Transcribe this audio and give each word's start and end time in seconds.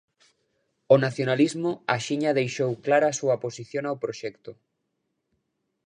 O 0.93 0.95
nacionalismo 1.05 1.71
axiña 1.95 2.35
deixou 2.39 2.71
clara 2.85 3.07
a 3.09 3.17
súa 3.19 3.37
oposición 3.39 3.83
ao 3.87 3.99
proxecto. 4.03 4.51